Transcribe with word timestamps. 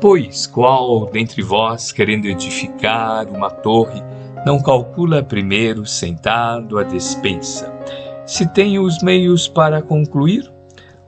Pois 0.00 0.46
qual 0.46 1.10
dentre 1.10 1.42
vós, 1.42 1.90
querendo 1.90 2.26
edificar 2.26 3.26
uma 3.28 3.50
torre, 3.50 4.00
não 4.46 4.62
calcula 4.62 5.24
primeiro 5.24 5.84
sentado 5.84 6.78
a 6.78 6.84
despensa, 6.84 7.74
se 8.24 8.46
tem 8.46 8.78
os 8.78 9.02
meios 9.02 9.48
para 9.48 9.82
concluir? 9.82 10.48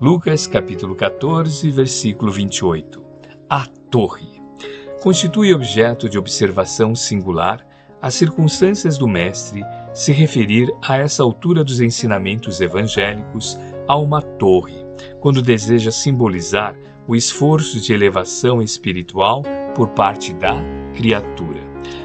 Lucas 0.00 0.48
capítulo 0.48 0.96
14, 0.96 1.70
versículo 1.70 2.32
28. 2.32 3.04
A 3.48 3.64
torre 3.92 4.42
constitui 5.00 5.54
objeto 5.54 6.08
de 6.08 6.18
observação 6.18 6.92
singular 6.92 7.64
as 8.02 8.14
circunstâncias 8.14 8.98
do 8.98 9.06
mestre 9.06 9.62
se 9.94 10.10
referir 10.10 10.68
a 10.82 10.96
essa 10.96 11.22
altura 11.22 11.62
dos 11.62 11.80
ensinamentos 11.80 12.60
evangélicos 12.60 13.56
a 13.90 13.96
uma 13.96 14.22
torre, 14.22 14.86
quando 15.20 15.42
deseja 15.42 15.90
simbolizar 15.90 16.76
o 17.08 17.16
esforço 17.16 17.80
de 17.80 17.92
elevação 17.92 18.62
espiritual 18.62 19.42
por 19.74 19.88
parte 19.88 20.32
da 20.32 20.54
criatura. 20.94 21.58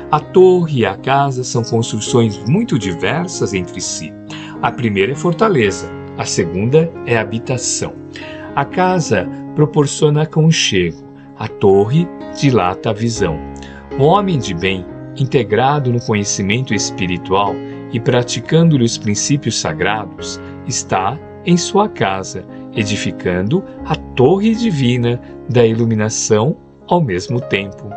A 0.09 0.20
torre 0.20 0.79
e 0.79 0.85
a 0.88 0.98
casa 0.98 1.43
são 1.43 1.63
construções 1.63 2.40
muito 2.49 2.79
diversas 2.79 3.53
entre 3.53 3.79
si. 3.79 4.12
A 4.63 4.71
primeira 4.71 5.12
é 5.12 5.16
fortaleza, 5.16 5.88
a 6.17 6.26
segunda 6.26 6.91
é 7.05 7.20
habitação. 7.20 7.93
A 8.55 8.65
casa 8.65 9.29
proporciona 9.54 10.23
aconchego, 10.23 11.05
a 11.38 11.48
torre 11.48 12.07
dilata 12.41 12.90
a 12.90 12.93
visão. 12.93 13.38
O 13.99 14.05
homem 14.05 14.40
de 14.40 14.55
bem, 14.55 14.84
integrado 15.15 15.93
no 15.93 16.02
conhecimento 16.02 16.73
espiritual 16.73 17.54
e 17.93 17.99
praticando-lhe 17.99 18.84
os 18.84 18.98
princípios 18.98 19.59
sagrados, 19.59 20.41
está 20.65 21.15
em 21.45 21.58
sua 21.58 21.88
casa, 21.88 22.45
edificando 22.76 23.63
a 23.85 23.95
torre 23.95 24.55
divina 24.55 25.22
da 25.49 25.66
iluminação 25.66 26.58
ao 26.88 27.02
mesmo 27.02 27.41
tempo. 27.41 27.90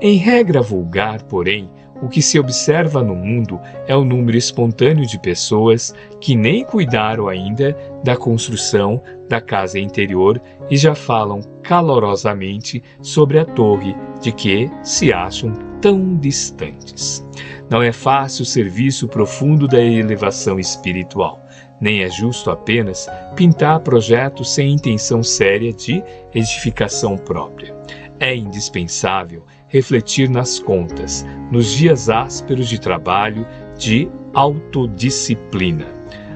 Em 0.00 0.16
regra 0.16 0.62
vulgar, 0.62 1.22
porém, 1.24 1.68
o 2.02 2.08
que 2.08 2.22
se 2.22 2.38
observa 2.38 3.02
no 3.02 3.14
mundo 3.14 3.60
é 3.86 3.94
o 3.94 4.04
número 4.04 4.36
espontâneo 4.36 5.06
de 5.06 5.18
pessoas 5.18 5.94
que 6.20 6.34
nem 6.34 6.64
cuidaram 6.64 7.28
ainda 7.28 7.76
da 8.02 8.16
construção 8.16 9.02
da 9.28 9.40
casa 9.40 9.78
interior 9.78 10.40
e 10.70 10.76
já 10.76 10.94
falam 10.94 11.40
calorosamente 11.62 12.82
sobre 13.02 13.38
a 13.38 13.44
torre 13.44 13.94
de 14.20 14.32
que 14.32 14.70
se 14.82 15.12
acham 15.12 15.52
tão 15.80 16.16
distantes. 16.16 17.22
Não 17.70 17.80
é 17.80 17.92
fácil 17.92 18.42
o 18.42 18.46
serviço 18.46 19.06
profundo 19.06 19.68
da 19.68 19.80
elevação 19.80 20.58
espiritual, 20.58 21.40
nem 21.80 22.02
é 22.02 22.10
justo 22.10 22.50
apenas 22.50 23.08
pintar 23.36 23.78
projetos 23.78 24.52
sem 24.52 24.72
intenção 24.72 25.22
séria 25.22 25.72
de 25.72 26.02
edificação 26.34 27.16
própria. 27.16 27.72
É 28.18 28.34
indispensável 28.34 29.46
refletir 29.68 30.28
nas 30.28 30.58
contas, 30.58 31.24
nos 31.52 31.70
dias 31.70 32.10
ásperos 32.10 32.68
de 32.68 32.80
trabalho, 32.80 33.46
de 33.78 34.10
autodisciplina. 34.34 35.86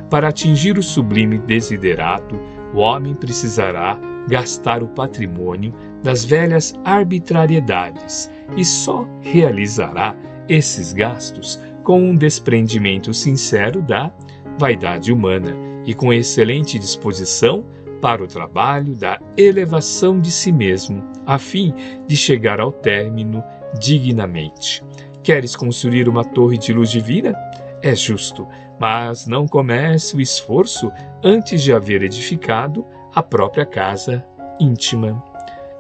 Para 0.09 0.29
atingir 0.29 0.79
o 0.79 0.83
sublime 0.85 1.39
desiderato, 1.39 2.37
o 2.73 2.79
homem 2.79 3.13
precisará 3.13 3.98
gastar 4.29 4.85
o 4.85 4.89
patrimônio 4.89 5.75
das 6.01 6.25
velhas 6.25 6.73
arbitrariedades 6.85 8.31
e 8.57 8.65
só 8.65 9.07
realizará 9.21 10.15
esses 10.48 10.92
gastos 10.92 11.59
com 11.83 12.00
um 12.00 12.14
desprendimento 12.14 13.12
sincero 13.12 13.83
da 13.83 14.12
vaidade 14.59 15.12
humana 15.12 15.55
e 15.84 15.95
com 15.95 16.12
excelente 16.12 16.78
disposição 16.78 17.64
para 18.01 18.23
o 18.23 18.27
trabalho 18.27 18.95
da 18.95 19.19
elevação 19.36 20.19
de 20.19 20.31
si 20.31 20.53
mesmo, 20.53 21.03
a 21.27 21.39
fim 21.39 21.75
de 22.06 22.17
chegar 22.17 22.61
ao 22.61 22.70
término 22.70 23.42
dignamente. 23.81 24.84
Queres 25.23 25.56
construir 25.56 26.09
uma 26.09 26.25
torre 26.25 26.58
de 26.58 26.73
luz 26.73 26.91
divina? 26.91 27.34
É 27.81 27.95
justo, 27.95 28.47
mas 28.79 29.27
não 29.27 29.48
comece 29.48 30.17
o 30.17 30.20
esforço 30.20 30.90
antes 31.23 31.63
de 31.63 31.73
haver 31.73 32.02
edificado 32.02 32.85
a 33.14 33.23
própria 33.23 33.64
casa 33.64 34.27
íntima. 34.61 35.23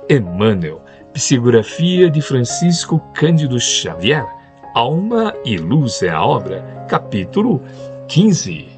Emmanuel, 0.08 0.82
psicografia 1.12 2.10
de 2.10 2.20
Francisco 2.20 2.98
Cândido 3.14 3.58
Xavier, 3.60 4.26
Alma 4.74 5.32
e 5.44 5.56
Luz 5.56 6.02
é 6.02 6.08
a 6.08 6.24
obra, 6.24 6.84
capítulo 6.90 7.62
15. 8.08 8.73